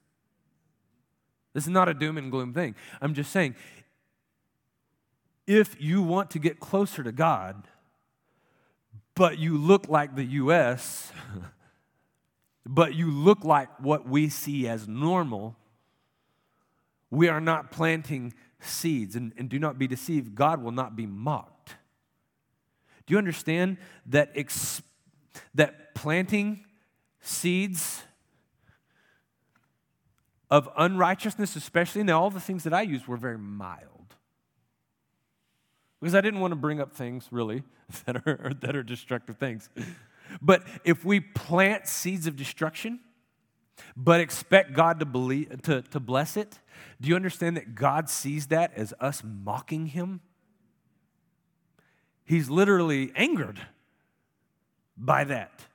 [1.53, 2.75] This is not a doom and gloom thing.
[3.01, 3.55] I'm just saying,
[5.45, 7.67] if you want to get closer to God,
[9.15, 11.11] but you look like the U.S.,
[12.65, 15.55] but you look like what we see as normal,
[17.09, 19.15] we are not planting seeds.
[19.15, 21.75] And, and do not be deceived, God will not be mocked.
[23.05, 24.81] Do you understand that, ex-
[25.55, 26.65] that planting
[27.21, 28.03] seeds
[30.49, 34.15] of unrighteousness, especially, Now, all the things that I used were very mild?
[35.99, 37.63] Because I didn't want to bring up things really
[38.05, 39.69] that are, that are destructive things.
[40.41, 42.99] But if we plant seeds of destruction,
[43.95, 46.59] but expect God to, believe, to, to bless it,
[46.99, 50.21] do you understand that God sees that as us mocking Him?
[52.25, 53.59] He's literally angered
[54.97, 55.67] by that.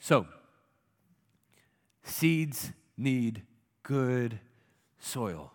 [0.00, 0.26] So,
[2.02, 3.42] seeds need
[3.82, 4.40] good
[4.98, 5.52] soil.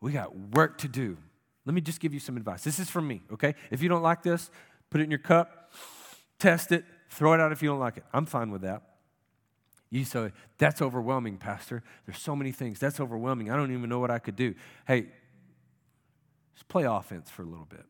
[0.00, 1.16] We got work to do.
[1.64, 2.62] Let me just give you some advice.
[2.62, 3.54] This is from me, okay?
[3.70, 4.50] If you don't like this,
[4.88, 5.72] put it in your cup,
[6.38, 6.84] test it,
[7.16, 8.04] throw it out if you don't like it.
[8.12, 8.82] I'm fine with that.
[9.88, 11.82] You say, that's overwhelming, Pastor.
[12.04, 12.78] There's so many things.
[12.78, 13.50] That's overwhelming.
[13.50, 14.54] I don't even know what I could do.
[14.86, 15.06] Hey,
[16.54, 17.84] just play offense for a little bit.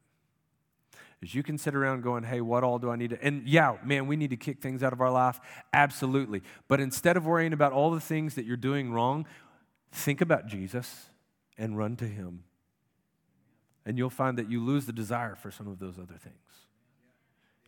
[1.23, 3.25] As you can sit around going, hey, what all do I need to?
[3.25, 5.41] And yeah, man, we need to kick things out of our life.
[5.73, 6.43] Absolutely.
[6.69, 9.27] But instead of worrying about all the things that you're doing wrong,
[9.91, 11.07] think about Jesus
[11.59, 12.45] and run to him.
[13.85, 16.37] And you'll find that you lose the desire for some of those other things.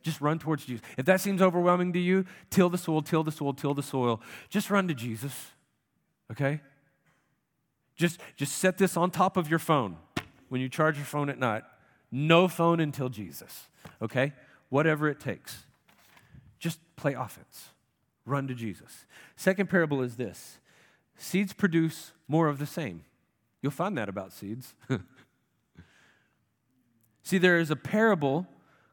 [0.03, 0.85] Just run towards Jesus.
[0.97, 4.21] If that seems overwhelming to you, till the soil, till the soil, till the soil.
[4.49, 5.53] Just run to Jesus.
[6.31, 6.61] Okay?
[7.97, 9.97] Just, just set this on top of your phone
[10.49, 11.65] when you charge your phone at night.
[12.11, 13.69] No phone until Jesus.
[14.01, 14.33] Okay?
[14.69, 15.65] Whatever it takes.
[16.59, 17.71] Just play offense.
[18.25, 19.07] Run to Jesus.
[19.37, 20.59] Second parable is this
[21.17, 23.05] seeds produce more of the same.
[23.63, 24.75] You'll find that about seeds.
[27.23, 28.47] See, there is a parable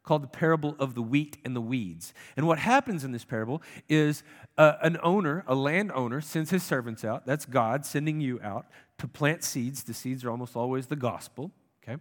[0.06, 2.13] called the parable of the wheat and the weeds.
[2.38, 4.24] And what happens in this parable is
[4.58, 7.26] uh, an owner, a landowner, sends his servants out.
[7.26, 8.68] That's God sending you out
[9.00, 9.84] to plant seeds.
[9.84, 11.52] The seeds are almost always the gospel,
[11.84, 12.00] okay?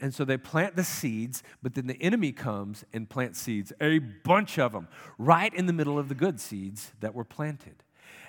[0.00, 3.98] And so they plant the seeds, but then the enemy comes and plants seeds, a
[3.98, 7.82] bunch of them, right in the middle of the good seeds that were planted.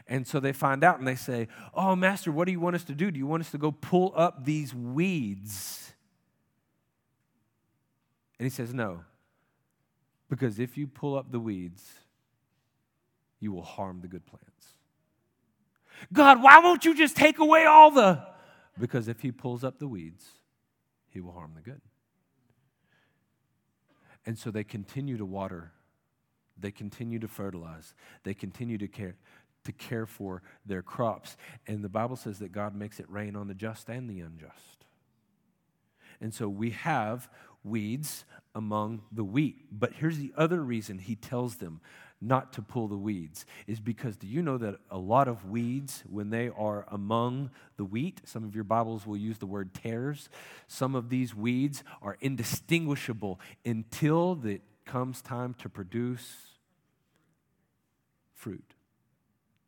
[0.07, 2.85] And so they find out and they say, Oh, Master, what do you want us
[2.85, 3.11] to do?
[3.11, 5.93] Do you want us to go pull up these weeds?
[8.39, 9.01] And he says, No.
[10.29, 11.89] Because if you pull up the weeds,
[13.39, 14.73] you will harm the good plants.
[16.11, 18.21] God, why won't you just take away all the.
[18.79, 20.25] Because if he pulls up the weeds,
[21.09, 21.81] he will harm the good.
[24.25, 25.71] And so they continue to water,
[26.59, 29.15] they continue to fertilize, they continue to care,
[29.63, 31.37] to care for their crops.
[31.65, 34.85] And the Bible says that God makes it rain on the just and the unjust.
[36.19, 37.29] And so we have
[37.67, 38.25] weeds
[38.55, 39.65] among the wheat.
[39.71, 41.81] But here's the other reason he tells them
[42.19, 46.03] not to pull the weeds is because do you know that a lot of weeds,
[46.09, 50.29] when they are among the wheat, some of your Bibles will use the word tares,
[50.67, 56.57] some of these weeds are indistinguishable until it comes time to produce
[58.33, 58.73] fruit,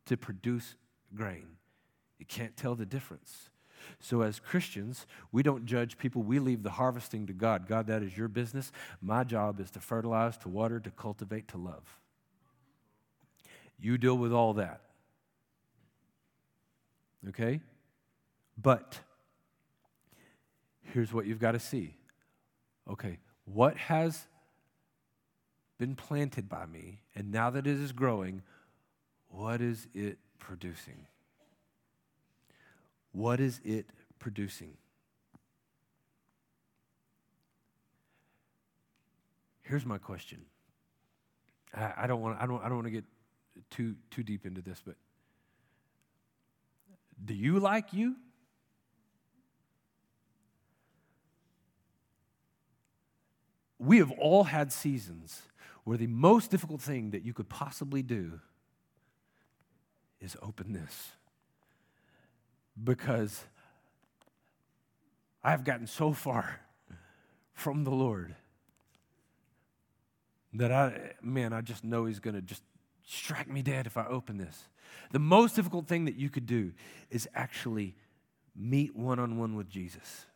[0.06, 0.74] to produce
[1.14, 1.46] grain.
[2.18, 3.50] You can't tell the difference.
[3.98, 6.22] So, as Christians, we don't judge people.
[6.22, 7.66] We leave the harvesting to God.
[7.66, 8.72] God, that is your business.
[9.00, 11.98] My job is to fertilize, to water, to cultivate, to love.
[13.78, 14.82] You deal with all that.
[17.28, 17.60] Okay?
[18.60, 19.00] But
[20.92, 21.96] here's what you've got to see.
[22.88, 24.26] Okay, what has
[25.78, 28.42] been planted by me, and now that it is growing,
[29.28, 31.06] what is it producing?
[33.12, 33.86] What is it
[34.18, 34.76] producing?
[39.62, 40.40] Here's my question.
[41.72, 43.04] I, don't want I don't I don't want to get
[43.70, 44.96] too too deep into this, but
[47.24, 48.16] do you like you?
[53.78, 55.42] We have all had seasons
[55.84, 58.40] where the most difficult thing that you could possibly do
[60.20, 61.12] is open this
[62.82, 63.44] because
[65.42, 66.60] I've gotten so far
[67.52, 68.34] from the Lord
[70.54, 72.62] that I, man, I just know He's going to just
[73.04, 74.68] strike me dead if I open this.
[75.12, 76.72] The most difficult thing that you could do
[77.10, 77.96] is actually
[78.56, 80.26] meet one on one with Jesus.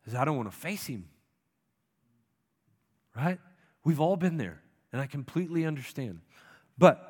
[0.00, 1.08] Because I don't want to face Him.
[3.16, 3.38] Right?
[3.84, 6.20] We've all been there, and I completely understand.
[6.78, 7.09] But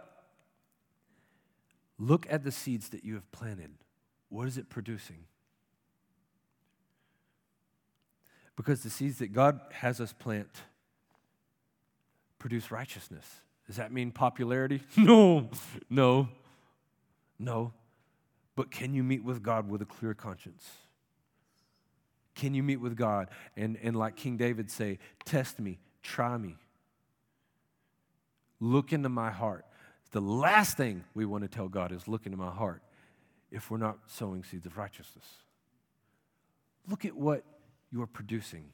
[2.00, 3.72] Look at the seeds that you have planted.
[4.30, 5.26] What is it producing?
[8.56, 10.48] Because the seeds that God has us plant
[12.38, 13.26] produce righteousness.
[13.66, 14.82] Does that mean popularity?
[14.96, 15.50] No,
[15.90, 16.28] no,
[17.38, 17.72] no.
[18.56, 20.68] But can you meet with God with a clear conscience?
[22.34, 26.56] Can you meet with God and, and like King David say, test me, try me,
[28.58, 29.66] look into my heart.
[30.12, 32.82] The last thing we want to tell God is look into my heart
[33.50, 35.26] if we're not sowing seeds of righteousness.
[36.88, 37.44] Look at what
[37.92, 38.72] you are producing.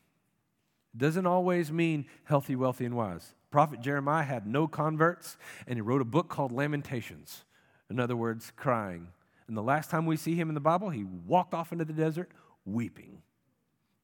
[0.94, 3.34] It doesn't always mean healthy, wealthy, and wise.
[3.50, 7.44] Prophet Jeremiah had no converts, and he wrote a book called Lamentations.
[7.90, 9.08] In other words, crying.
[9.46, 11.92] And the last time we see him in the Bible, he walked off into the
[11.92, 12.30] desert
[12.64, 13.22] weeping.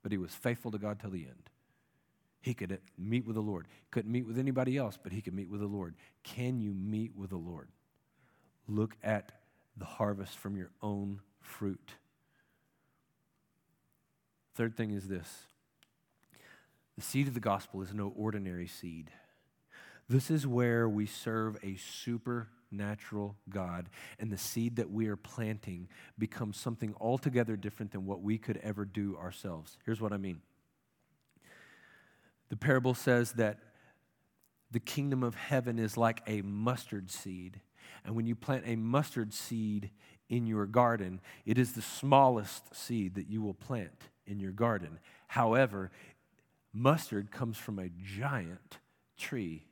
[0.02, 1.50] But he was faithful to God till the end.
[2.42, 3.68] He could meet with the Lord.
[3.92, 5.94] Couldn't meet with anybody else, but he could meet with the Lord.
[6.24, 7.68] Can you meet with the Lord?
[8.66, 9.32] Look at
[9.76, 11.92] the harvest from your own fruit.
[14.54, 15.46] Third thing is this
[16.96, 19.10] the seed of the gospel is no ordinary seed.
[20.08, 25.88] This is where we serve a supernatural God, and the seed that we are planting
[26.18, 29.78] becomes something altogether different than what we could ever do ourselves.
[29.86, 30.42] Here's what I mean
[32.52, 33.60] the parable says that
[34.72, 37.62] the kingdom of heaven is like a mustard seed.
[38.04, 39.88] And when you plant a mustard seed
[40.28, 44.98] in your garden, it is the smallest seed that you will plant in your garden.
[45.28, 45.92] However,
[46.74, 48.80] mustard comes from a giant
[49.16, 49.64] tree.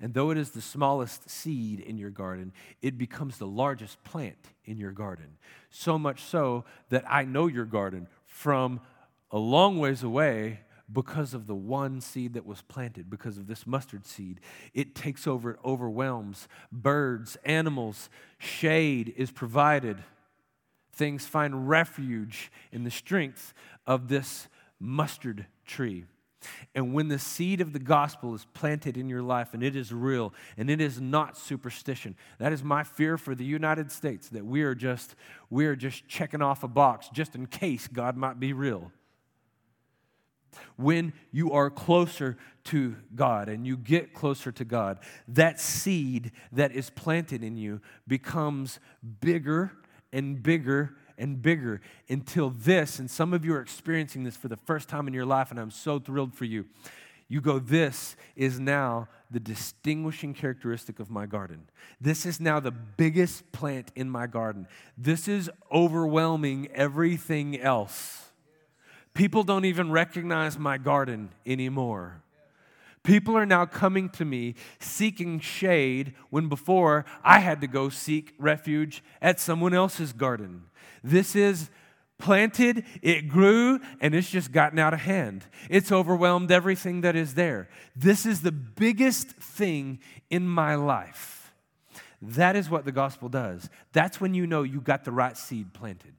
[0.00, 4.48] And though it is the smallest seed in your garden, it becomes the largest plant
[4.64, 5.36] in your garden.
[5.68, 8.80] So much so that I know your garden from
[9.30, 13.66] a long ways away because of the one seed that was planted, because of this
[13.66, 14.40] mustard seed.
[14.74, 16.48] It takes over, it overwhelms.
[16.70, 19.98] Birds, animals, shade is provided.
[20.92, 23.54] Things find refuge in the strength
[23.86, 26.04] of this mustard tree.
[26.74, 29.92] And when the seed of the gospel is planted in your life and it is
[29.92, 34.44] real and it is not superstition, that is my fear for the United States that
[34.44, 35.14] we are just
[35.50, 38.90] we are just checking off a box just in case God might be real
[40.76, 46.72] when you are closer to God and you get closer to God, that seed that
[46.72, 48.78] is planted in you becomes
[49.20, 49.72] bigger
[50.12, 54.56] and bigger and bigger until this, and some of you are experiencing this for the
[54.56, 56.66] first time in your life, and I'm so thrilled for you.
[57.28, 61.68] You go, This is now the distinguishing characteristic of my garden.
[62.00, 64.66] This is now the biggest plant in my garden.
[64.98, 68.31] This is overwhelming everything else.
[69.14, 72.22] People don't even recognize my garden anymore.
[73.02, 78.32] People are now coming to me seeking shade when before I had to go seek
[78.38, 80.64] refuge at someone else's garden.
[81.02, 81.68] This is
[82.18, 85.44] planted, it grew, and it's just gotten out of hand.
[85.68, 87.68] It's overwhelmed everything that is there.
[87.96, 89.98] This is the biggest thing
[90.30, 91.52] in my life.
[92.22, 93.68] That is what the gospel does.
[93.92, 96.14] That's when you know you got the right seed planted.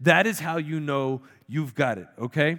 [0.00, 2.58] That is how you know you've got it, okay?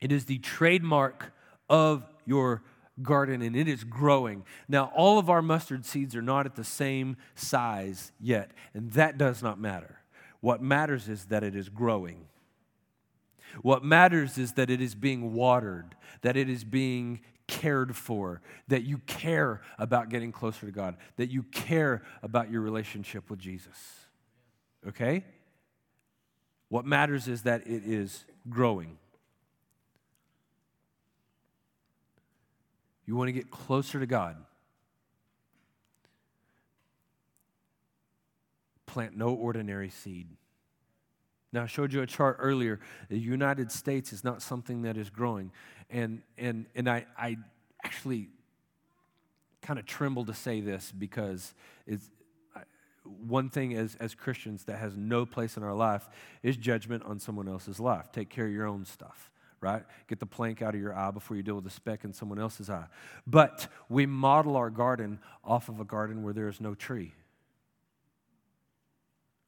[0.00, 1.32] It is the trademark
[1.68, 2.62] of your
[3.02, 4.44] garden and it is growing.
[4.68, 9.18] Now, all of our mustard seeds are not at the same size yet, and that
[9.18, 10.00] does not matter.
[10.40, 12.26] What matters is that it is growing.
[13.62, 18.82] What matters is that it is being watered, that it is being cared for, that
[18.82, 23.76] you care about getting closer to God, that you care about your relationship with Jesus.
[24.86, 25.24] Okay?
[26.68, 28.98] What matters is that it is growing.
[33.06, 34.36] You want to get closer to God.
[38.86, 40.26] Plant no ordinary seed.
[41.52, 42.80] Now, I showed you a chart earlier.
[43.08, 45.52] The United States is not something that is growing.
[45.88, 47.36] And, and, and I, I
[47.84, 48.28] actually
[49.62, 51.54] kind of tremble to say this because
[51.86, 52.10] it's,
[53.26, 56.08] one thing as, as Christians that has no place in our life
[56.42, 58.12] is judgment on someone else's life.
[58.12, 59.82] Take care of your own stuff, right?
[60.08, 62.38] Get the plank out of your eye before you deal with the speck in someone
[62.38, 62.86] else's eye.
[63.26, 67.14] But we model our garden off of a garden where there is no tree,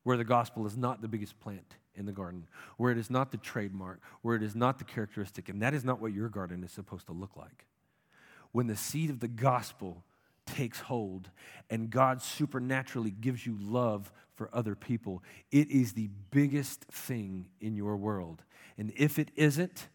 [0.03, 3.33] where the gospel is not the biggest plant in the garden, where it is not
[3.33, 6.62] the trademark, where it is not the characteristic, and that is not what your garden
[6.62, 7.66] is supposed to look like.
[8.53, 10.05] When the seed of the gospel
[10.55, 11.31] takes hold
[11.71, 17.75] and God supernaturally gives you love for other people, it is the biggest thing in
[17.75, 18.43] your world.
[18.77, 19.89] And if it isn't,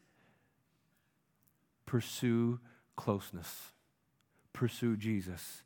[1.86, 2.60] pursue
[2.96, 3.72] closeness,
[4.52, 5.64] pursue Jesus.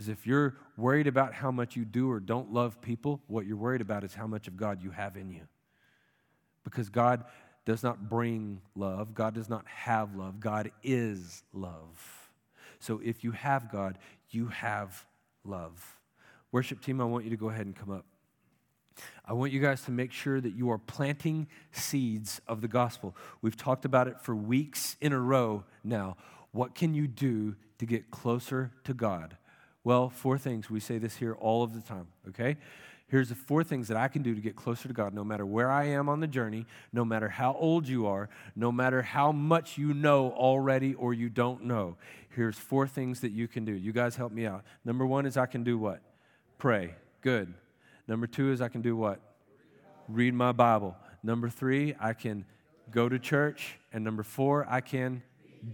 [0.00, 3.56] As if you're worried about how much you do or don't love people, what you're
[3.56, 5.42] worried about is how much of God you have in you.
[6.64, 7.24] Because God
[7.64, 12.21] does not bring love, God does not have love, God is love.
[12.82, 13.96] So if you have God,
[14.30, 15.06] you have
[15.44, 16.00] love.
[16.50, 18.04] Worship team, I want you to go ahead and come up.
[19.24, 23.16] I want you guys to make sure that you are planting seeds of the gospel.
[23.40, 26.16] We've talked about it for weeks in a row now.
[26.50, 29.36] What can you do to get closer to God?
[29.84, 30.68] Well, four things.
[30.68, 32.56] We say this here all of the time, okay?
[33.12, 35.44] Here's the four things that I can do to get closer to God, no matter
[35.44, 39.32] where I am on the journey, no matter how old you are, no matter how
[39.32, 41.98] much you know already or you don't know.
[42.30, 43.72] Here's four things that you can do.
[43.72, 44.64] You guys help me out.
[44.82, 46.00] Number one is I can do what?
[46.56, 46.94] Pray.
[47.20, 47.52] Good.
[48.08, 49.20] Number two is I can do what?
[50.08, 50.96] Read my Bible.
[51.22, 52.46] Number three, I can
[52.90, 53.78] go to church.
[53.92, 55.22] And number four, I can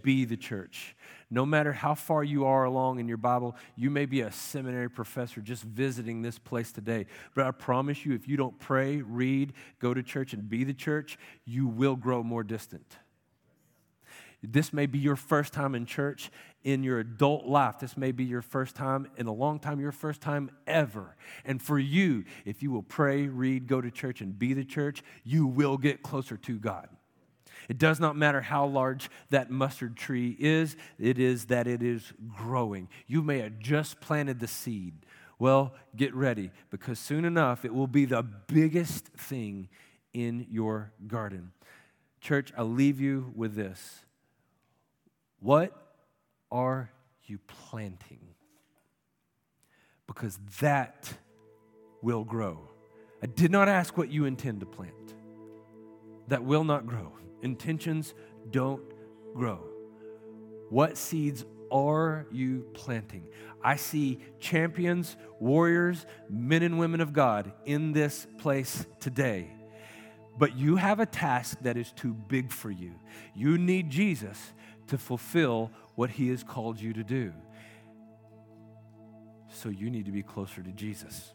[0.03, 0.95] be the church.
[1.30, 4.89] No matter how far you are along in your Bible, you may be a seminary
[4.89, 7.07] professor just visiting this place today.
[7.34, 10.74] But I promise you, if you don't pray, read, go to church, and be the
[10.74, 12.97] church, you will grow more distant.
[14.43, 16.30] This may be your first time in church
[16.62, 17.78] in your adult life.
[17.80, 21.16] This may be your first time in a long time, your first time ever.
[21.45, 25.03] And for you, if you will pray, read, go to church, and be the church,
[25.24, 26.89] you will get closer to God.
[27.68, 32.12] It does not matter how large that mustard tree is, it is that it is
[32.26, 32.88] growing.
[33.06, 34.94] You may have just planted the seed.
[35.38, 39.68] Well, get ready because soon enough it will be the biggest thing
[40.14, 41.52] in your garden.
[42.20, 44.00] Church, I'll leave you with this.
[45.40, 45.72] What
[46.50, 46.90] are
[47.26, 48.20] you planting?
[50.06, 51.12] Because that
[52.02, 52.58] will grow.
[53.22, 54.94] I did not ask what you intend to plant.
[56.28, 57.12] That will not grow.
[57.43, 58.14] Intentions
[58.51, 58.82] don't
[59.34, 59.61] grow.
[60.70, 63.28] What seeds are you planting?
[63.62, 69.51] I see champions, warriors, men and women of God in this place today.
[70.39, 72.93] But you have a task that is too big for you.
[73.34, 74.39] You need Jesus
[74.86, 77.32] to fulfill what he has called you to do.
[79.53, 81.32] So you need to be closer to Jesus.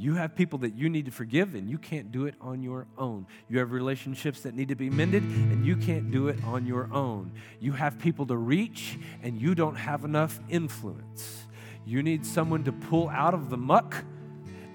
[0.00, 2.86] You have people that you need to forgive, and you can't do it on your
[2.96, 3.26] own.
[3.48, 6.88] You have relationships that need to be mended, and you can't do it on your
[6.92, 7.32] own.
[7.58, 11.46] You have people to reach, and you don't have enough influence.
[11.84, 14.04] You need someone to pull out of the muck,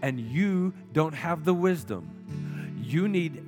[0.02, 2.76] and you don't have the wisdom.
[2.84, 3.48] You need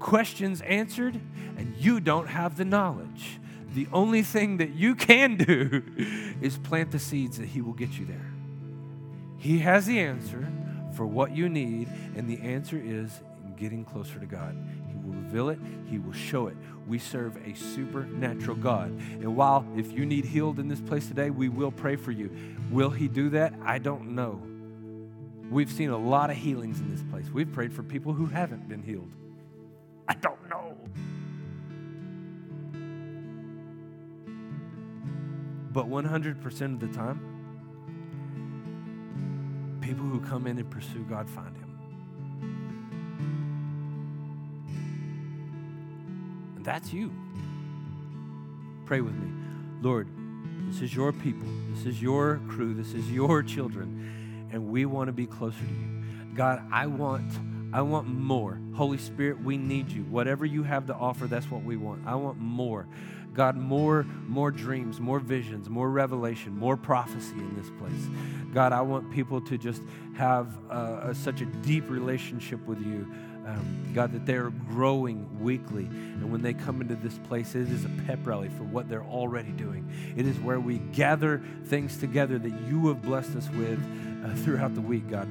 [0.00, 1.20] questions answered,
[1.58, 3.38] and you don't have the knowledge.
[3.74, 5.82] The only thing that you can do
[6.40, 8.32] is plant the seeds that He will get you there.
[9.36, 10.50] He has the answer
[10.96, 13.20] for what you need, and the answer is
[13.56, 14.56] getting closer to God.
[14.88, 16.56] He will reveal it, He will show it.
[16.86, 18.90] We serve a supernatural God.
[18.90, 22.30] And while if you need healed in this place today, we will pray for you.
[22.70, 23.54] Will He do that?
[23.64, 24.42] I don't know.
[25.50, 27.30] We've seen a lot of healings in this place.
[27.30, 29.10] We've prayed for people who haven't been healed.
[30.08, 30.76] I don't know.
[35.72, 37.35] But 100% of the time,
[39.86, 41.78] people who come in and pursue God find him.
[46.56, 47.12] And that's you.
[48.84, 49.30] Pray with me.
[49.80, 50.08] Lord,
[50.66, 51.46] this is your people.
[51.70, 52.74] This is your crew.
[52.74, 54.48] This is your children.
[54.52, 56.34] And we want to be closer to you.
[56.34, 57.32] God, I want
[57.72, 58.58] I want more.
[58.74, 60.02] Holy Spirit, we need you.
[60.04, 62.06] Whatever you have to offer, that's what we want.
[62.06, 62.86] I want more.
[63.36, 68.50] God, more, more dreams, more visions, more revelation, more prophecy in this place.
[68.54, 69.82] God, I want people to just
[70.16, 73.06] have uh, such a deep relationship with you.
[73.46, 75.84] Um, God, that they're growing weekly.
[75.84, 79.04] And when they come into this place, it is a pep rally for what they're
[79.04, 79.88] already doing.
[80.16, 83.78] It is where we gather things together that you have blessed us with
[84.24, 85.28] uh, throughout the week, God.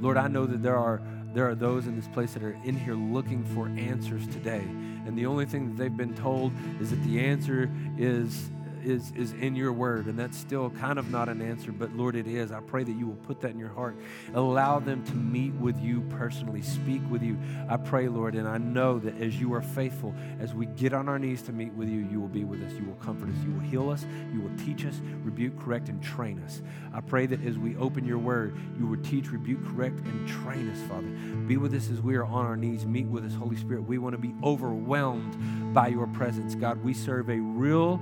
[0.00, 1.02] Lord, I know that there are
[1.34, 4.64] there are those in this place that are in here looking for answers today.
[5.08, 8.50] And the only thing that they've been told is that the answer is
[8.84, 10.06] is, is in your word.
[10.06, 12.52] And that's still kind of not an answer, but Lord, it is.
[12.52, 13.96] I pray that you will put that in your heart.
[14.34, 17.38] Allow them to meet with you personally, speak with you.
[17.68, 21.08] I pray, Lord, and I know that as you are faithful, as we get on
[21.08, 22.72] our knees to meet with you, you will be with us.
[22.72, 23.36] You will comfort us.
[23.44, 24.06] You will heal us.
[24.32, 26.62] You will teach us, rebuke, correct, and train us.
[26.92, 30.68] I pray that as we open your word, you will teach, rebuke, correct, and train
[30.70, 31.08] us, Father.
[31.46, 32.86] Be with us as we are on our knees.
[32.86, 33.82] Meet with us, Holy Spirit.
[33.82, 36.54] We want to be overwhelmed by your presence.
[36.54, 38.00] God, we serve a real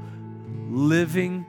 [0.68, 1.46] living,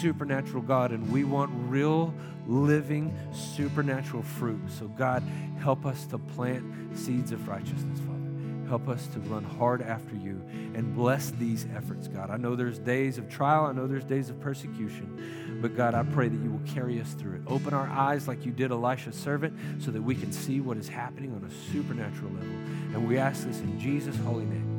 [0.00, 2.14] supernatural God, and we want real,
[2.46, 4.60] living, supernatural fruit.
[4.68, 5.22] So, God,
[5.60, 6.64] help us to plant
[6.96, 8.20] seeds of righteousness, Father.
[8.68, 10.40] Help us to run hard after you
[10.74, 12.30] and bless these efforts, God.
[12.30, 16.04] I know there's days of trial, I know there's days of persecution, but God, I
[16.04, 17.42] pray that you will carry us through it.
[17.48, 20.88] Open our eyes like you did Elisha's servant so that we can see what is
[20.88, 22.54] happening on a supernatural level.
[22.94, 24.69] And we ask this in Jesus' holy name.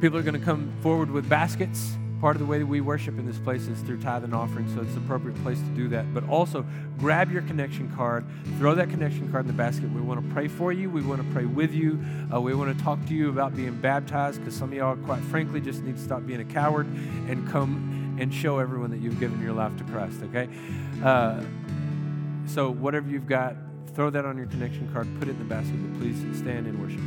[0.00, 1.96] People are going to come forward with baskets.
[2.20, 4.72] Part of the way that we worship in this place is through tithe and offering,
[4.74, 6.12] so it's the appropriate place to do that.
[6.12, 6.66] But also,
[6.98, 8.24] grab your connection card,
[8.58, 9.88] throw that connection card in the basket.
[9.92, 10.90] We want to pray for you.
[10.90, 12.04] We want to pray with you.
[12.32, 15.22] Uh, we want to talk to you about being baptized because some of y'all, quite
[15.24, 16.86] frankly, just need to stop being a coward
[17.28, 20.48] and come and show everyone that you've given your life to Christ, okay?
[21.04, 21.40] Uh,
[22.46, 23.56] So, whatever you've got,
[23.94, 26.80] throw that on your connection card, put it in the basket, but please stand and
[26.80, 27.00] worship.